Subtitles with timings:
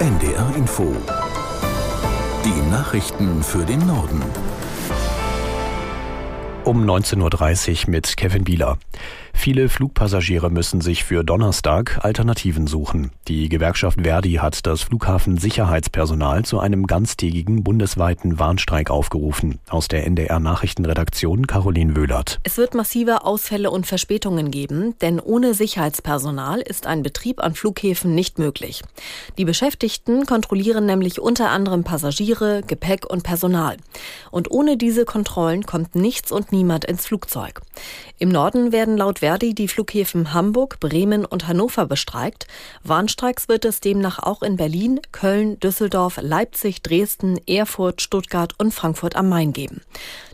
[0.00, 0.96] NDR Info.
[2.42, 4.22] Die Nachrichten für den Norden.
[6.64, 8.78] Um 19.30 Uhr mit Kevin Bieler.
[9.32, 13.10] Viele Flugpassagiere müssen sich für Donnerstag Alternativen suchen.
[13.28, 19.58] Die Gewerkschaft Verdi hat das Flughafensicherheitspersonal zu einem ganztägigen bundesweiten Warnstreik aufgerufen.
[19.68, 22.38] Aus der NDR Nachrichtenredaktion Caroline Wöhlert.
[22.42, 28.14] Es wird massive Ausfälle und Verspätungen geben, denn ohne Sicherheitspersonal ist ein Betrieb an Flughäfen
[28.14, 28.82] nicht möglich.
[29.38, 33.76] Die Beschäftigten kontrollieren nämlich unter anderem Passagiere, Gepäck und Personal.
[34.30, 37.60] Und ohne diese Kontrollen kommt nichts und niemand ins Flugzeug.
[38.18, 42.46] Im Norden werden laut Verdi die Flughäfen Hamburg, Bremen und Hannover bestreikt.
[42.84, 49.16] Warnstreiks wird es demnach auch in Berlin, Köln, Düsseldorf, Leipzig, Dresden, Erfurt, Stuttgart und Frankfurt
[49.16, 49.82] am Main geben.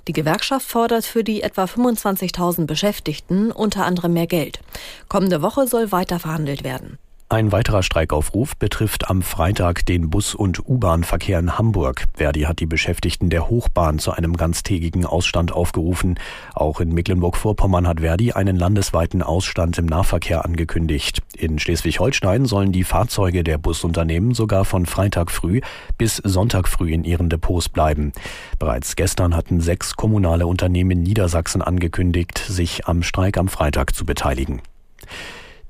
[0.07, 4.61] Die Gewerkschaft fordert für die etwa 25.000 Beschäftigten unter anderem mehr Geld.
[5.09, 6.97] Kommende Woche soll weiter verhandelt werden.
[7.37, 12.07] Ein weiterer Streikaufruf betrifft am Freitag den Bus- und U-Bahn-Verkehr in Hamburg.
[12.15, 16.19] Verdi hat die Beschäftigten der Hochbahn zu einem ganztägigen Ausstand aufgerufen.
[16.55, 21.21] Auch in Mecklenburg-Vorpommern hat Verdi einen landesweiten Ausstand im Nahverkehr angekündigt.
[21.37, 25.60] In Schleswig-Holstein sollen die Fahrzeuge der Busunternehmen sogar von Freitag früh
[25.99, 28.13] bis Sonntag früh in ihren Depots bleiben.
[28.59, 34.07] Bereits gestern hatten sechs kommunale Unternehmen in Niedersachsen angekündigt, sich am Streik am Freitag zu
[34.07, 34.63] beteiligen.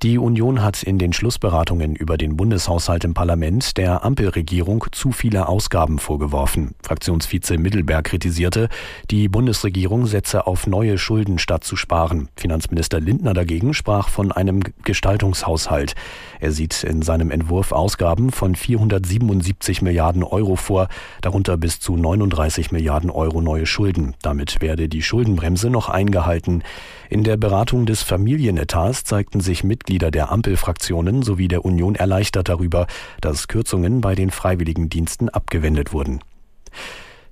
[0.03, 5.49] Die Union hat in den Schlussberatungen über den Bundeshaushalt im Parlament der Ampelregierung zu viele
[5.49, 6.75] Ausgaben vorgeworfen.
[6.83, 8.69] Fraktionsvize Mittelberg kritisierte,
[9.11, 12.29] die Bundesregierung setze auf neue Schulden statt zu sparen.
[12.37, 15.95] Finanzminister Lindner dagegen sprach von einem Gestaltungshaushalt.
[16.41, 20.89] Er sieht in seinem Entwurf Ausgaben von 477 Milliarden Euro vor,
[21.23, 24.15] darunter bis zu 39 Milliarden Euro neue Schulden.
[24.21, 26.63] Damit werde die Schuldenbremse noch eingehalten.
[27.09, 32.89] In der Beratung des Familienetats zeigten sich Mitglieder der Ampelfraktionen sowie der Union erleichtert darüber,
[33.21, 36.19] dass Kürzungen bei den Freiwilligendiensten abgewendet wurden.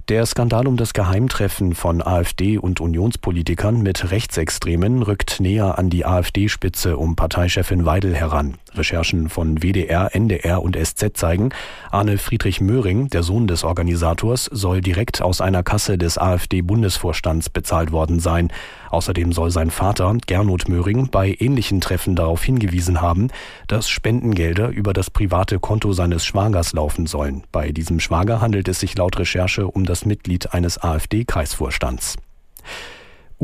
[0.08, 6.06] Der Skandal um das Geheimtreffen von AfD und Unionspolitikern mit Rechtsextremen rückt näher an die
[6.06, 8.58] AfD-Spitze um Parteichefin Weidel heran.
[8.76, 11.50] Recherchen von WDR, NDR und SZ zeigen,
[11.90, 17.92] Arne Friedrich Möhring, der Sohn des Organisators, soll direkt aus einer Kasse des AfD-Bundesvorstands bezahlt
[17.92, 18.52] worden sein.
[18.90, 23.28] Außerdem soll sein Vater, Gernot Möhring, bei ähnlichen Treffen darauf hingewiesen haben,
[23.66, 27.44] dass Spendengelder über das private Konto seines Schwagers laufen sollen.
[27.52, 32.16] Bei diesem Schwager handelt es sich laut Recherche um das Mitglied eines AfD-Kreisvorstands.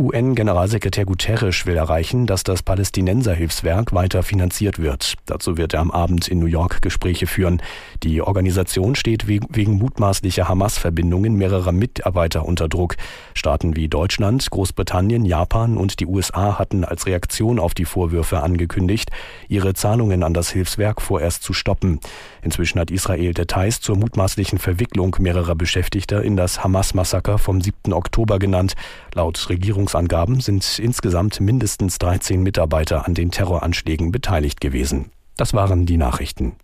[0.00, 5.16] UN-Generalsekretär Guterres will erreichen, dass das Palästinenserhilfswerk weiter finanziert wird.
[5.26, 7.60] Dazu wird er am Abend in New York Gespräche führen.
[8.02, 12.96] Die Organisation steht wegen mutmaßlicher Hamas-Verbindungen mehrerer Mitarbeiter unter Druck.
[13.34, 19.10] Staaten wie Deutschland, Großbritannien, Japan und die USA hatten als Reaktion auf die Vorwürfe angekündigt,
[19.48, 22.00] ihre Zahlungen an das Hilfswerk vorerst zu stoppen.
[22.40, 27.92] Inzwischen hat Israel Details zur mutmaßlichen Verwicklung mehrerer Beschäftigter in das Hamas-Massaker vom 7.
[27.92, 28.72] Oktober genannt.
[29.14, 29.36] Laut
[29.90, 35.10] Regierungsangaben sind insgesamt mindestens 13 Mitarbeiter an den Terroranschlägen beteiligt gewesen.
[35.36, 36.54] Das waren die Nachrichten.